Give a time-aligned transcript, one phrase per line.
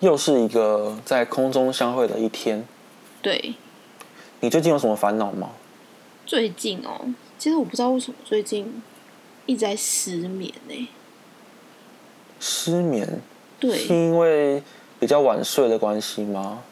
[0.00, 2.66] 又是一个在空中相会的一天。
[3.20, 3.54] 对，
[4.40, 5.50] 你最近有什么烦恼吗？
[6.24, 8.82] 最近哦，其实我不知道为什么最近
[9.46, 10.88] 一直在失眠呢。
[12.38, 13.20] 失眠？
[13.58, 14.62] 对，是因为
[14.98, 16.62] 比较晚睡的关系吗？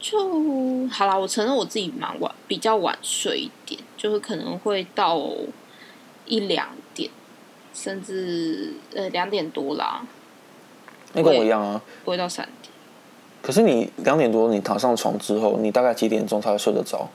[0.00, 5.22] 就好啦，我承认我自己蛮晚，比较晚睡一点，就是可能会到
[6.26, 7.08] 一两点，
[7.72, 10.04] 甚至呃两点多啦。
[11.12, 12.72] 那跟我一样啊，不会到三点。
[13.40, 17.08] 可是你两点多你躺上床之后，你大概几点钟才会睡得着？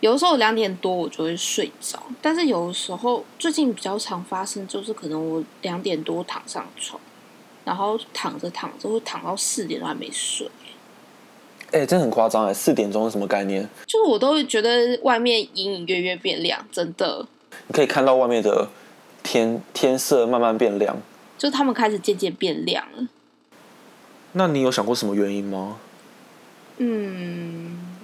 [0.00, 7.00] 有的时候两点多我就会睡着，但是有的时候最近比较常发生，就是可能我两点多躺上床，
[7.64, 10.48] 然后躺着躺着会躺到四点都还没睡。
[11.72, 12.54] 哎，真的很夸张哎！
[12.54, 13.68] 四点钟是什么概念？
[13.84, 17.26] 就是我都会觉得外面隐隐约约变亮，真的。
[17.66, 18.68] 你可以看到外面的
[19.22, 20.96] 天天色慢慢变亮，
[21.38, 23.08] 就他们开始渐渐变亮了。
[24.32, 25.78] 那你有想过什么原因吗？
[26.76, 27.96] 嗯，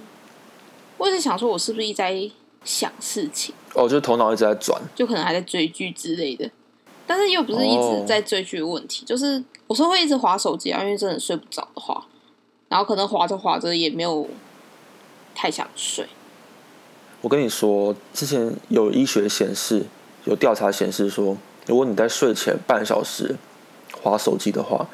[0.97, 2.31] 我是想说，我是不是一直在
[2.63, 3.53] 想事情？
[3.75, 6.49] 哦，就是头脑一直在转，就可能还在追剧之类的。
[7.05, 12.03] 但是又不是一直在追剧的问题，就是我是会一直划手机啊，因为真的睡不着的话。
[12.67, 14.27] 然后可能划着划着也没有
[15.35, 16.07] 太想睡。
[17.21, 19.85] 我跟你说，之前有医学显示，
[20.25, 23.35] 有调查显示说，如果你在睡前半小时
[24.01, 24.87] 划手机的话，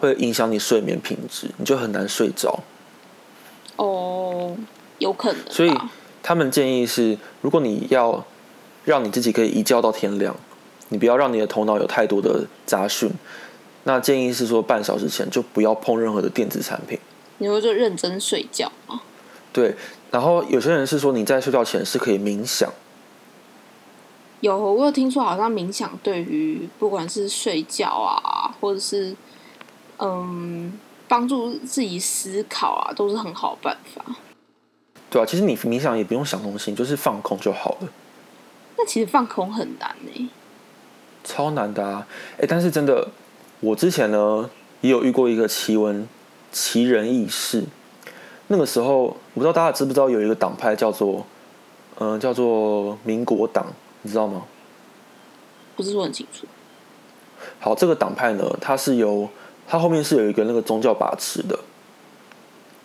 [0.00, 2.60] 会影响你睡眠品质，你就很难睡着。
[3.76, 4.56] 哦，
[4.98, 5.40] 有可能。
[5.50, 5.72] 所以
[6.22, 8.24] 他们建议是，如果你要
[8.84, 10.34] 让你自己可以一觉到天亮，
[10.88, 13.10] 你不要让你的头脑有太多的杂讯，
[13.84, 16.98] 那建议是说半小时前就不要碰任何的电子产品。
[17.38, 19.00] 你会就认真睡觉吗？
[19.52, 19.74] 对，
[20.10, 22.72] 然后有些人是说你在睡觉前是可以冥想。
[24.44, 29.16] 有，我有听说好像冥想对于不管是睡觉啊，或者是
[29.98, 30.78] 嗯
[31.08, 34.04] 帮助自己思考啊，都是很好办法。
[35.08, 37.88] 对啊，其实你冥想也不用想东西，就是放空就好了。
[38.76, 40.30] 那其实放空很难呢，
[41.24, 42.06] 超难的啊！
[42.38, 43.08] 哎，但是真的，
[43.60, 44.50] 我之前呢
[44.82, 46.06] 也有遇过一个奇闻。
[46.52, 47.64] 奇人异事，
[48.46, 51.26] 那个时候我不知道大家知不知道有一个党派叫做，
[51.98, 53.66] 嗯，叫做民国党，
[54.04, 54.44] 你知道吗？
[55.74, 56.46] 不是说很清楚。
[57.58, 59.28] 好，这个党派呢，它是由
[59.66, 61.58] 它后面是有一个那个宗教把持的，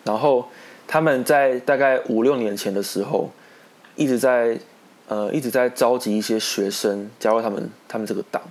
[0.03, 0.49] 然后
[0.87, 3.29] 他们在大概五六年前的时候，
[3.95, 4.59] 一直在
[5.07, 8.41] 呃一直在召集一些学生加入他们他们这个党，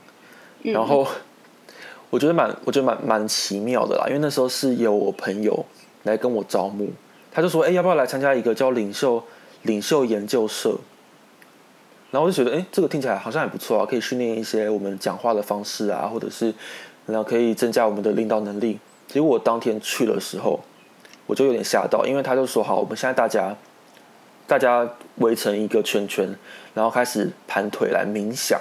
[0.63, 1.05] 然后。
[2.11, 5.63] 我觉得蛮，我觉得蛮蛮奇妙的啦，因为那时候是有我朋友
[6.05, 6.89] 来跟我招募，
[7.31, 9.23] 他就说：“哎，要不要来参加一个叫领袖
[9.65, 10.79] 领袖研究社？”
[12.11, 16.53] 然后我就觉得，哎，这个听起来好像也不错啊，可以训练一些我们讲话的方式啊，或者是
[17.07, 18.79] 然后可以增加我们的领导能力。
[19.07, 20.61] 结果我当天去的时候，
[21.27, 23.55] 我就有点吓到，因为他就说：“好，我们现在大家
[24.47, 26.35] 大家围成一个圈圈，
[26.75, 28.61] 然后开始盘腿来冥想。”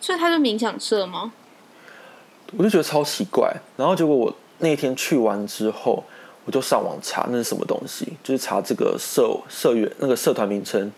[0.00, 1.32] 所以他是冥想社吗？
[2.56, 6.02] 我就觉得超奇怪，然后结果我那天去完之后，
[6.44, 10.90] 我就上网查那是什么东西，就是查这个社社员那个社团名称，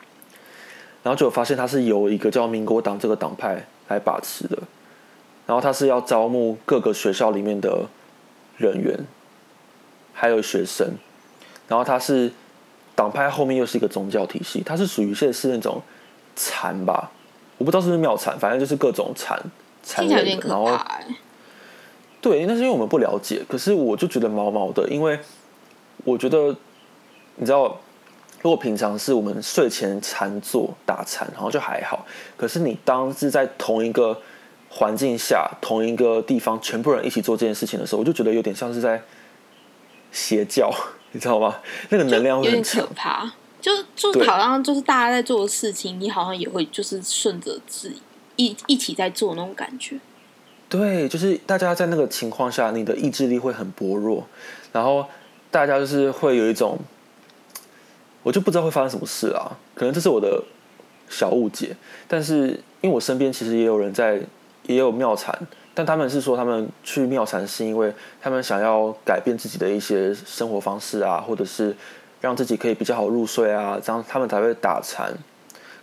[1.03, 4.59] 然后就发现它是由一个叫民国党这个党派来把持的，
[5.47, 7.87] 然后他是要招募各个学校里面的
[8.57, 8.99] 人员，
[10.13, 10.89] 还有学生，
[11.69, 12.33] 然后他是
[12.95, 15.83] 党派后面又是一个宗教体系，它是属于现在是那种
[16.37, 17.11] 禅吧，
[17.59, 19.41] 我不知道是不是庙禅，反正就是各种禅
[19.83, 20.71] 禅类的，然后。
[22.21, 23.43] 对，那是因为我们不了解。
[23.49, 25.19] 可是我就觉得毛毛的，因为
[26.05, 26.55] 我觉得
[27.35, 27.81] 你知道，
[28.43, 32.05] 如果平常是我们睡前禅坐打禅，然后就还好。
[32.37, 34.21] 可是你当是在同一个
[34.69, 39.01] 环境下、同一个地方，全部人一起做这件事情的时候，我就觉得有点像是在
[40.11, 40.71] 邪教，
[41.13, 41.57] 你知道吗？
[41.91, 43.33] 那个能量会有点可怕。
[43.61, 48.03] 就就好像就是大家在做的事情，你好像也会就是顺着自己
[48.35, 49.97] 一一起在做那种感觉。
[50.69, 54.27] 对，就是大家在那个情况下，你的意志力会很薄弱，
[54.73, 55.07] 然后
[55.49, 56.77] 大家就是会有一种，
[58.23, 60.43] 我就不知道会发生什么事啊，可能这是我的
[61.09, 61.77] 小误解。
[62.07, 62.49] 但是
[62.81, 64.21] 因为我身边其实也有人在，
[64.67, 65.37] 也有妙禅，
[65.75, 71.77] 但他们是说他们去妙禅是因为他们想要改变自己的一些生活方式啊，或者是
[72.21, 75.13] 让自己可以比较好入睡啊，这样他们才会打禅。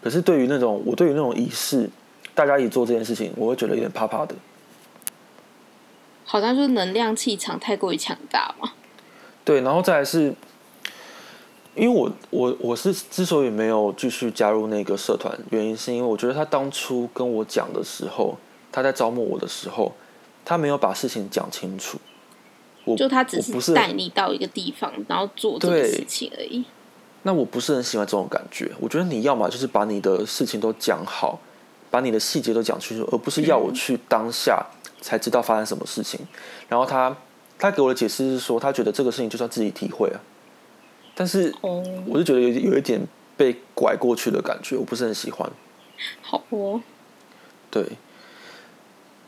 [0.02, 1.90] 可是对于那种我对于那种仪式，
[2.34, 4.34] 大家一起做这件事情，我会觉得有点怕怕的。
[6.24, 8.72] 好像就是能量气场太过于强大嘛。
[9.44, 10.34] 对，然后再来是，
[11.80, 18.38] 因为我我我是之所以没有继续加入那个社团，原因是因为我觉得他当初跟我讲的时候，
[18.70, 19.94] 他在招募我的时候，
[20.44, 21.98] 他没有把事情讲清楚。
[22.84, 26.66] 我就他只是带你到一个地方，然后做这个事情而已。
[27.24, 28.70] 那我不是很喜欢这种感觉。
[28.82, 31.40] 我觉得你要么就是把你的事情都讲好，
[31.90, 34.66] 把你的细节都讲清楚，而不是要我去当下
[35.00, 36.20] 才知道发生什么事情。
[36.68, 37.16] 然后他
[37.58, 40.20] 他给我的解释是说，他觉得这个事情就算自己体会啊。
[41.20, 42.98] 但是哦，我就觉得有有一点
[43.36, 45.52] 被拐过去的感觉，我不是很喜欢。
[46.22, 46.82] 好哦，
[47.70, 47.86] 对，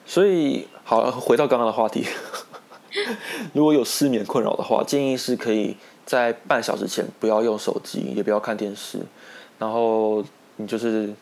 [0.06, 2.06] 所以好，回到刚刚的话题，
[3.52, 9.00] 如果有失眠困扰的话，建议是可以在半小时前不要用手机，也不要看电视，
[9.60, 10.24] 然后
[10.56, 11.14] 你就是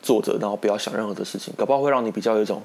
[0.00, 2.62] 坐着，然后不要想任何的事情，搞不好会让你比较有一种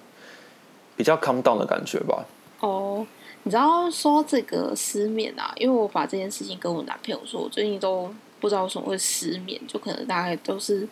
[0.96, 2.24] 比较 calm down 的感觉吧。
[2.60, 3.08] 哦，
[3.44, 10.88] 你知道说这个失眠啊，因为我把这件事情跟我男朋友说，我最近都不知道为什么会失眠，就可能大概都是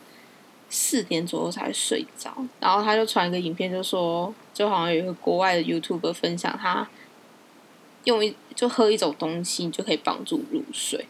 [0.69, 2.33] 四点左右才睡着。
[2.59, 6.87] 然后他就传一个影片，就说就好像有一个国外的 YouTube 分享，他
[8.05, 11.05] 用一就喝一种东西你就可以帮助入睡，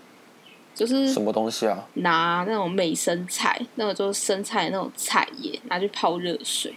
[0.75, 1.87] 就是什么东西啊？
[1.93, 6.75] 拿那种美生菜，那个就是生菜那种菜叶，拿去泡热水。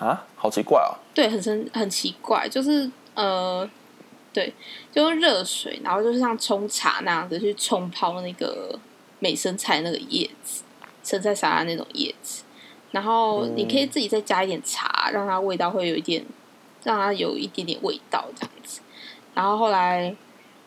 [0.00, 0.96] 啊，好奇怪啊！
[1.12, 3.68] 对，很神很奇怪，就是呃，
[4.32, 4.50] 对，
[4.90, 8.78] 就用热水，然后就是像冲茶那样子去冲泡那个
[9.18, 10.62] 美生菜那个叶子，
[11.04, 12.44] 生菜沙拉那种叶子，
[12.92, 16.24] 然后你可以自己再加一点茶，让它味道会有一点，
[16.82, 18.80] 让它有一点点味道这样子。
[19.34, 20.16] 然后后来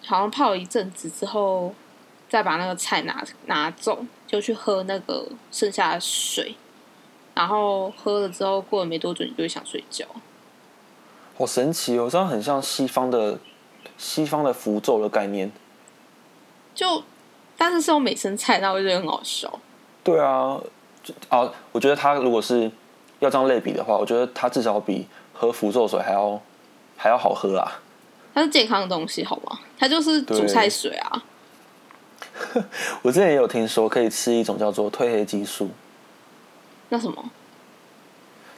[0.06, 1.74] 好像泡了一阵子之后，
[2.30, 6.56] 再把那个菜拿拿走，就去喝那个剩下的水。
[7.34, 10.06] 然后喝了之后，过了没多久，你就会想睡觉。
[11.38, 13.40] 好神奇哦，这样很像西方的
[13.98, 15.52] 西方的符咒的概念。
[16.76, 17.04] 就，
[17.58, 19.60] 但是是用美生菜，那我就觉得很好笑。
[20.04, 20.60] 对啊，
[21.04, 22.70] 就啊，我觉得它如果是
[23.20, 26.40] 要这样类比的话，我觉得它至少比喝符咒水还要
[26.96, 27.80] 还要好喝啊。
[28.34, 29.60] 它是健康的东西，好吗？
[29.78, 31.24] 它就是煮菜水啊。
[33.04, 35.70] 我之前也有听说可以吃一种叫做褪黑激素，
[36.94, 37.26] 那什么？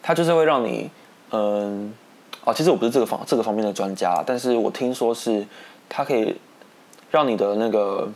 [0.04, 0.90] 它就是会让你，
[1.32, 1.94] 嗯，
[2.44, 5.48] 哦，其实我不是这个方这个方面的专家，但是我听说是
[5.88, 6.36] 它可以
[7.10, 8.12] 让你的那个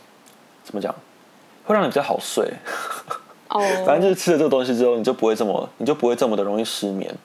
[0.62, 0.94] 怎么讲，
[1.64, 2.52] 会让你比较好睡。
[3.48, 7.16] 哦， 反正就是吃了这个东西之后，你就不会这么，你就不会这么的容易失眠。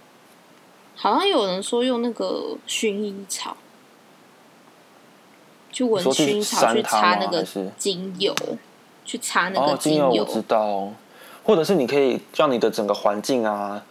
[0.94, 3.56] 好像有人说用那个薰衣草，
[5.72, 7.44] 去闻薰衣草去擦那个
[7.76, 8.32] 精油，
[9.04, 10.92] 去擦那哦个，精油我知道，
[11.44, 13.84] 或者是你可以让你的整个环境啊，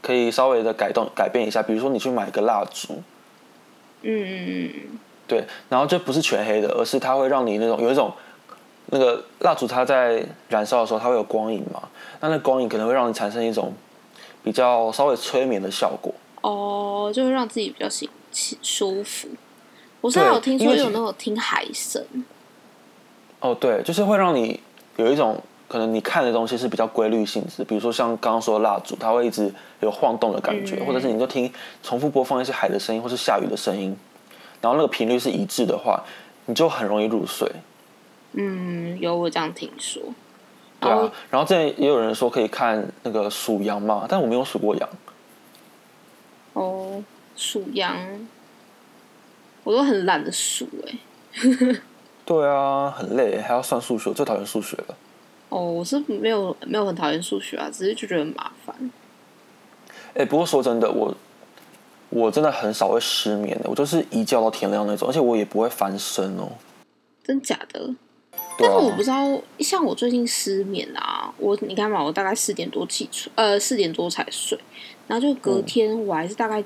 [0.00, 3.02] 可以稍微的改动改变一下，比如说你去买一个蜡烛，
[4.02, 8.12] 嗯嗯嗯对，然后就不是全黑的，而是它会让你那种有一种
[8.86, 11.82] 那个蜡烛它在燃烧的时候，它会有光影嘛，
[12.20, 13.72] 那那光影可能会让你产生一种
[14.42, 16.14] 比较稍微催眠的效果。
[16.42, 19.28] 哦，就会让自己比较心心舒服。
[20.02, 22.04] 我是有听说有那种听海声，
[23.40, 24.60] 哦，对，就是会让你
[24.96, 31.50] 有一种可能你看的东西是比较规律性质，比如说像刚刚说的蜡烛，它会一直有晃动的感觉，嗯或者是你就听
[31.82, 33.96] 重复播放一些海的声音或是下雨的声音，
[34.60, 36.02] 然后那个频率是一致的话，
[36.46, 37.50] 你就很容易入睡。
[38.32, 40.02] 嗯，有我这样听说。
[40.80, 44.88] 对啊，然后之前也有人说可以看那个数羊嘛，但我没有数过羊。
[46.52, 47.02] 哦，
[47.36, 47.96] 数羊，
[49.62, 50.98] 我都很懒得数哎、
[52.24, 54.94] 对啊，很累，还要算数学，最讨厌数学了。
[55.54, 58.90] 哦，我是没有没有很讨厌数学啊，只是就觉得很麻烦。
[60.14, 61.14] 哎、不过说真的，我
[62.10, 66.50] 我真的很少会失眠的，我就是一觉到天亮那种，而且我也不会翻身哦。
[67.22, 67.86] 真假的？
[67.86, 67.94] 啊
[68.58, 74.58] 但是我不知道，像我最近失眠啊，我你看嘛，我大概四点多起床，呃，四点多才睡，
[75.06, 76.64] 然后就隔嗯天我还是大概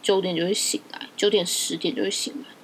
[0.00, 2.54] 九点就会醒来，九点十点就会醒来。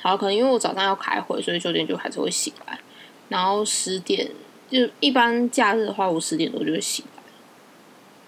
[0.00, 2.80] 好，可能因为我早上要开会，所以九点就还是会醒来，
[3.28, 4.28] 然后十点
[4.72, 7.22] 就一般假日的话，我十点多就会醒来。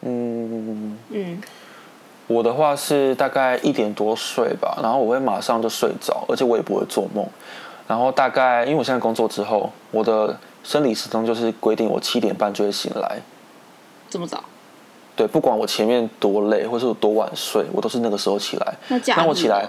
[0.02, 1.42] 嗯，嗯，
[2.26, 7.26] 我的话是大概一点多睡吧，然后我会马上就睡着，而且我也不会做梦。
[7.88, 13.22] 然后大概因为我现在工作之后，我的生理时钟就是规定我七点半就会醒来。
[14.10, 14.44] 这么早？
[15.16, 18.74] 对，不管我前面多累，或是我多晚睡，我都是那个时候起来。
[18.88, 19.66] 那假日那我起来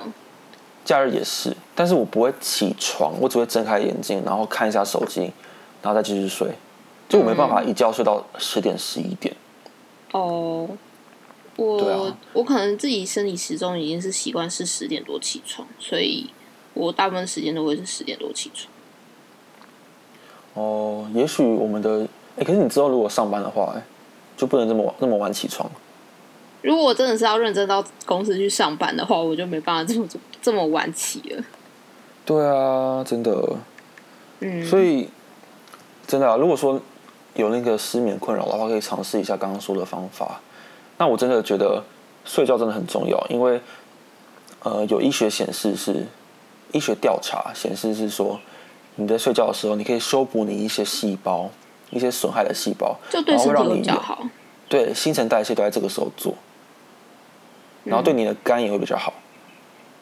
[0.84, 5.32] 假日也是，但是我不会起床，我只会睁开眼睛，然后看一下手机，
[5.82, 6.50] 然后再继续睡。
[7.07, 9.35] 就我没办法一觉睡到十点十一点。
[10.12, 10.67] 哦，
[11.55, 16.29] 我、啊我可能自己生理时钟已经是习惯是十点多起床，所以
[16.74, 18.71] 我大部分时间都会是十点多起床。
[20.53, 22.07] 哦，也许我们的，
[22.38, 23.83] 哎，可是你知道如果上班的话，哎，
[24.38, 25.69] 就不能这么晚那么晚起床。
[26.62, 30.07] 如果我真的是要认真到公司去上班的话，我就没办法这么
[30.41, 31.43] 这么晚起了。
[32.25, 33.57] 对啊，真的。
[34.39, 35.09] 嗯，所以
[36.07, 36.81] 真的啊，如果说
[37.36, 40.42] 有那个失眠困扰的话，可以尝试一下刚刚说的方法。
[40.98, 41.84] 那我真的觉得
[42.24, 43.62] 睡觉真的很重要，因为
[44.63, 46.06] 呃，有医学显示是
[46.72, 48.39] 医学调查显示是说，
[48.96, 51.50] 你在睡觉的时候，你可以修补你一些细胞，
[51.92, 54.24] 一些损害的细胞，就对身体会然后让你比较好。
[54.68, 56.34] 对新陈代谢都在这个时候做，
[57.84, 59.13] 然后对你的肝也会比较好。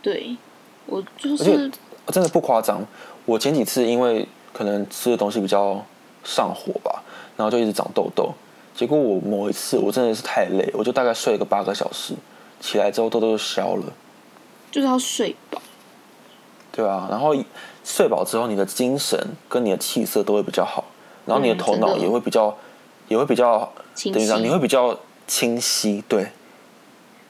[0.02, 0.38] 对，
[0.86, 1.72] 我就而且是
[2.08, 2.86] 真的不夸张，
[3.26, 5.84] 我前几次因为可能吃的东西比较
[6.24, 7.04] 上火吧，
[7.38, 8.34] 然后就一直长痘痘。
[8.76, 12.16] 结果我某一次我真的是太累，我就大概睡了个八个小时，
[12.60, 13.94] 起来之后痘痘就消了，
[14.72, 15.62] 就是要睡饱。
[16.72, 17.36] 对啊，然后
[17.84, 19.16] 睡饱之后，你的精神
[19.48, 20.86] 跟你的气色都会比较好，
[21.28, 22.58] 然后你的嗯头脑也会比较，
[23.08, 23.72] 也会比较，
[24.06, 26.32] 等于讲你会比较清晰，对，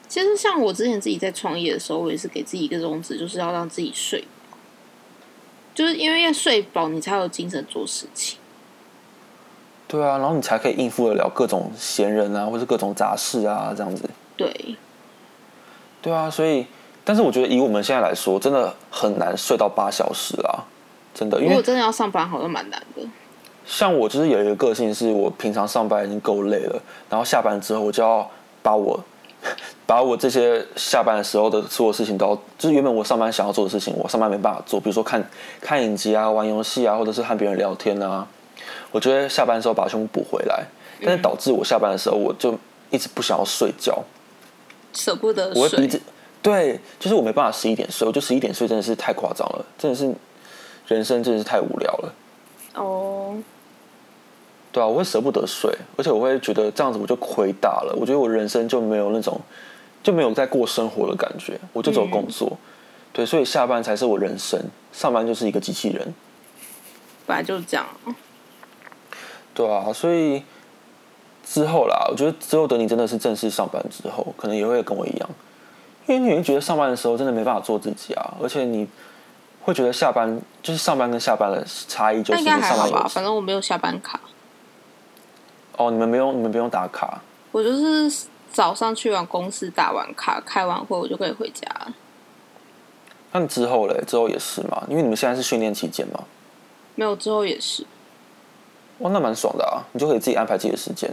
[0.08, 4.56] 其实像我之前自己在创业的时候，我也是给自己一个宗旨，就是要让自己睡饱，
[5.74, 8.38] 就是因为要睡饱，你才有精神做事情。
[9.94, 14.10] 对啊，然后你才可以应付得了各种闲人啊，或是各种杂事啊，这样子。
[14.36, 14.74] 对，
[16.02, 16.66] 对啊，所以，
[17.04, 20.66] 但是我觉得以我们现在来说，真的很难睡到八小时啊，
[21.14, 23.02] 真的，因为如果真的要上班，好像蛮难的。
[23.64, 28.28] 像我就是有一个个性，是我平常上班已经够累了，然后下班之后我就要
[28.64, 28.98] 把我
[29.86, 35.24] 把我这些下班的时候的所有事情都要，就是原本我上班想要做的事情，我上班没办法做，比如说看
[35.60, 38.26] 看影集啊、玩游戏啊，或者是和别人聊天啊，
[38.94, 40.64] 我觉得下班的时候把胸部补回来，
[41.02, 42.56] 但是导致我下班的时候我就
[42.90, 44.04] 一直不想要睡觉，
[44.92, 45.98] 舍不得睡我会逼着，
[46.40, 50.14] 对，就是我没办法十一点睡，我就十一点睡真的是太夸张了，真的是
[50.86, 52.14] 人生真的是太无聊了。
[52.74, 53.34] 哦，
[54.70, 57.96] 对啊，我会舍不得睡，而且我会觉得这样子我就亏大了。
[57.98, 59.40] 我觉得我人生就没有那种
[60.04, 62.56] 就没有在过生活的感觉，我就只有工作。
[63.12, 64.60] 对，所以下班才是我人生，
[64.92, 66.14] 上班就是一个机器人。
[67.26, 67.84] 本来就是这样。
[69.54, 70.42] 对啊，所以
[71.44, 75.30] 之后啦，我觉得之后等你真的是正式上班之后，可能也会跟我一样，
[76.06, 78.88] 因为你会觉得上班的时候真的没办法做自己啊，而且你
[79.62, 84.20] 会觉得下班就是上班跟下班的差异就是你上班吧反正我没有下班卡，
[85.76, 87.20] 哦，你们没有你们不用打卡
[87.52, 91.92] 我就是早上去完公司打完卡，开完会我就可以回家了。
[93.32, 94.00] 那你之后嘞？
[94.06, 94.82] 之后也是嘛？
[94.88, 96.22] 因为你们现在是训练期间嘛。
[96.94, 97.84] 没有之后也是，
[99.04, 99.84] 哇，那蛮爽的啊！
[99.92, 101.10] 你就可以自己安排自己的时间。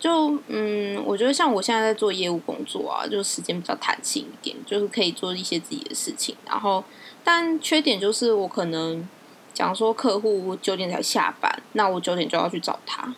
[0.00, 6.34] 就嗯，我觉得像我现在在做业务工作啊，就时间比较弹性一点，就是可以做一些自己的事情。
[6.44, 6.82] 然后，
[7.22, 9.08] 但缺点就是我可能
[9.54, 13.14] 讲说客户九点才下班，那我九点就要去找他，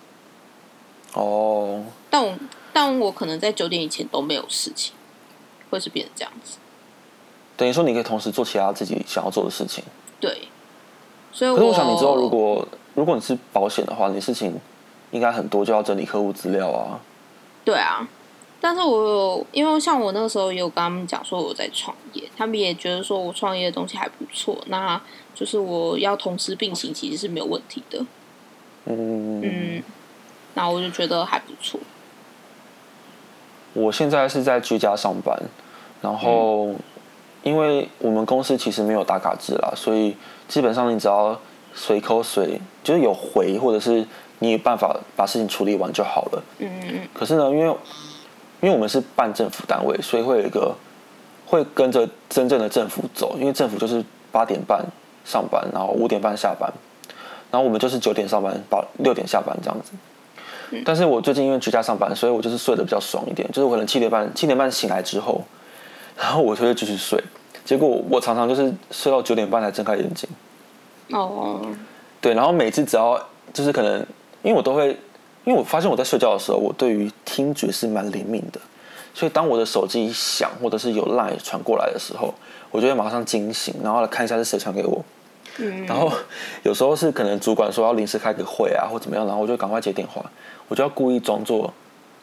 [1.15, 2.35] 哦，但我
[2.75, 4.93] 但我可能在九点以前都没有事情，
[5.71, 6.59] 会是变成这样子。
[7.57, 9.83] 等于说你可以同时做其他自己想要做的事情。
[10.19, 10.49] 对，
[11.33, 12.67] 所以可是我想，你之后如果
[13.00, 14.54] 如果你是保险的话，你事情
[15.11, 17.00] 应该很多，就要整理客户资料啊。
[17.64, 18.07] 对啊，
[18.61, 25.00] 但是我有，因为像我那个时候也有跟他们讲说我在创业，他们也觉得说我创业的东西还不错，那
[25.35, 28.04] 就是我要同时并行其实是没有问题的。
[28.85, 29.83] 嗯，嗯，
[30.52, 31.80] 那我就觉得还不错。
[33.73, 35.35] 我现在是在居家上班，
[36.02, 36.75] 然后、
[37.42, 40.14] 因为我们公司其实没有打卡制啦，所以
[40.49, 41.40] 基本上你只要
[41.73, 44.06] 随口随，就是有回或者是
[44.38, 46.42] 你有办法把事情处理完就好了。
[46.58, 47.66] 嗯嗯嗯，可是呢，因为
[48.60, 50.75] 因为我们是半政府单位，所以会有一个
[51.46, 54.84] 会跟着真正的政府走，因为政府就是八点半
[55.25, 56.72] 上班，然后五点半下班，
[57.50, 59.92] 然后我们就是九点上班，八六点下班这样子。
[60.84, 65.42] 但是我最近因为居家上班，所以我就是睡得比较爽一点，就是我可能七点半七点半醒来之后，
[66.16, 67.20] 然后我就会继续睡，
[67.64, 70.30] 结果我常常就是睡到九点半才睁开眼睛。
[71.10, 71.60] 哦，
[72.21, 73.21] 对，然后每次只要
[73.53, 73.99] 就是可能，
[74.43, 74.89] 因为我都会，
[75.45, 78.61] 因为我发现我在睡觉的时候，我对于听觉是蛮灵敏的，
[79.15, 82.35] 所以当我的手机一响或者是有 line 传过来的时候，
[82.71, 85.05] 我就会马上惊醒，然后来看一下是谁传给我。
[85.59, 86.12] 嗯， 然后
[86.62, 90.25] 有时候是可能主管说要临时开个会啊，或怎么样，然后我就赶快接电话，
[90.69, 91.73] 我就要故意装作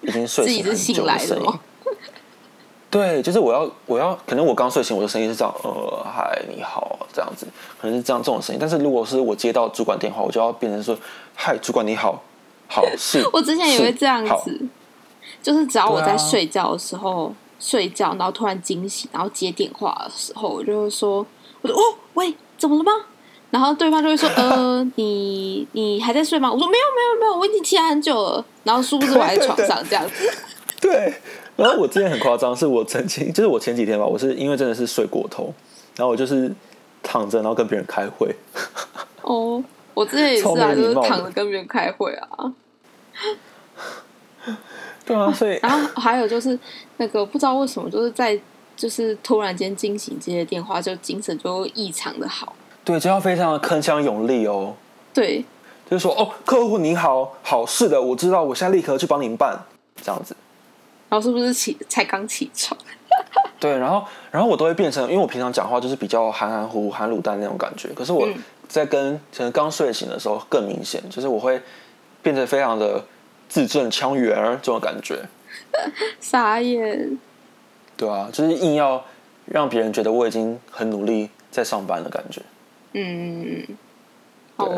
[0.02, 1.52] 已经睡醒很久的声音？
[2.90, 7.46] 对，就是我要我要，可能我刚睡醒，我的声音是这样，呃，嗨，你好，这样子，
[7.82, 8.60] 可能是这样这种声音。
[8.60, 10.98] 但是如果是我接到主管电话，我就要变成说，
[11.36, 12.22] 嗨，主管你好，
[12.68, 14.60] 好是 我之前也会这样子，
[15.44, 21.26] 就是只要我在睡觉的时候、睡觉，然后突然惊醒，然后接电话的时候，我就会说，
[21.62, 21.82] 我说哦
[22.14, 22.92] 喂，怎么了吗？
[23.50, 26.52] 然后对方就会说，呃，你你还在睡吗？
[26.52, 28.46] 我说没有没有没有，我已经起来很久了。
[28.64, 30.30] 然后殊不知我还在床上这样子。
[30.82, 31.14] 对，
[31.58, 35.54] 然后我之前很夸张，是我曾经就是我前几天吧，我是因为真的是睡过头，
[35.96, 36.50] 然后我就是
[37.04, 38.34] 躺着，然后跟别人开会。
[39.24, 39.62] 哦，
[39.94, 42.54] 我之前也是啊，就是躺着跟别人开会啊。
[45.04, 46.58] 对啊，所以然后还有就是
[46.98, 48.40] 那个不知道为什么，就是在
[48.76, 52.56] 就是突然间惊醒接的电话，就精神就异常的好。
[52.86, 54.76] 对，就要非常的铿锵有力哦。
[55.12, 55.44] 对，
[55.90, 59.60] 就是说，哦，客户你好，好是的，我知道，我现在立刻去帮您办，
[60.02, 60.36] 这样子。
[61.10, 62.78] 然后是不是起才刚起床？
[63.60, 68.36] 对，然后然后我都会变成，因为我平常讲话就是比较含含糊糊、含卤蛋那种感觉，可是我嗯
[68.68, 71.60] 在跟可能刚睡醒的时候更明显，就是我会
[72.22, 73.04] 变得非常的
[73.50, 75.20] 字正腔圆儿这种感觉。
[76.20, 77.18] 傻眼。
[77.96, 79.04] 对啊，就是硬要
[79.46, 82.42] 让别人觉得我已经很努力在上班的感觉。
[82.94, 83.66] 嗯，
[84.56, 84.78] 好对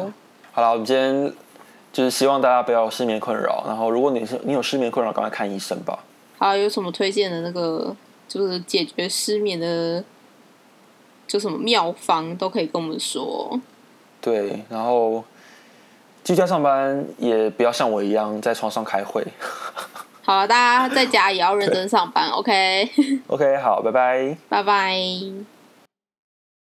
[0.54, 1.34] 好了，我们今天
[1.92, 6.00] 就是希望大家不要有失眠困扰，然后如果你是你有失眠困扰，赶快看医生吧。
[6.40, 7.96] 好，有什么推荐的那个
[8.28, 10.04] 就是解决失眠的，
[11.28, 13.60] 就什么妙方都可以跟我们说。
[14.22, 15.24] 对，然后
[16.24, 19.26] 居家上班也不要像我一样在床上开会。
[20.24, 24.38] 好了，大家在家也要认真上班，OK，OK，好，拜拜。
[24.48, 25.59] 拜拜。